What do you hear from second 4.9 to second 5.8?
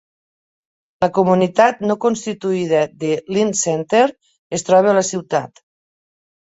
a la ciutat.